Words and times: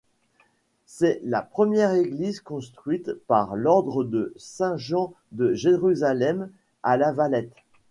C'est 0.87 1.21
la 1.23 1.43
première 1.43 1.93
église 1.93 2.39
construite 2.41 3.11
par 3.27 3.55
l'Ordre 3.55 4.03
de 4.03 4.33
Saint-Jean 4.35 5.13
de 5.31 5.53
Jérusalem 5.53 6.49
à 6.81 6.97
La 6.97 7.11
Valette. 7.11 7.53